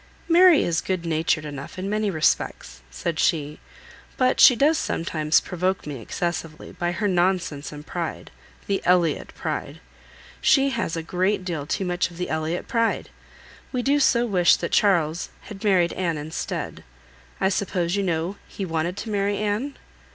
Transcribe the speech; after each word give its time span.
"Mary 0.27 0.63
is 0.63 0.81
good 0.81 1.05
natured 1.05 1.45
enough 1.45 1.77
in 1.77 1.87
many 1.87 2.09
respects," 2.09 2.81
said 2.89 3.19
she; 3.19 3.59
"but 4.17 4.39
she 4.39 4.55
does 4.55 4.75
sometimes 4.75 5.39
provoke 5.39 5.85
me 5.85 6.01
excessively, 6.01 6.71
by 6.71 6.91
her 6.91 7.07
nonsense 7.07 7.71
and 7.71 7.85
pride—the 7.85 8.81
Elliot 8.83 9.31
pride. 9.35 9.79
She 10.41 10.71
has 10.71 10.95
a 10.97 11.03
great 11.03 11.45
deal 11.45 11.67
too 11.67 11.85
much 11.85 12.09
of 12.09 12.17
the 12.17 12.31
Elliot 12.31 12.67
pride. 12.67 13.11
We 13.71 13.83
do 13.83 13.99
so 13.99 14.25
wish 14.25 14.55
that 14.55 14.71
Charles 14.71 15.29
had 15.41 15.63
married 15.63 15.93
Anne 15.93 16.17
instead. 16.17 16.83
I 17.39 17.49
suppose 17.49 17.95
you 17.95 18.01
know 18.01 18.37
he 18.47 18.65
wanted 18.65 18.97
to 18.97 19.11
marry 19.11 19.37
Anne?" 19.37 19.77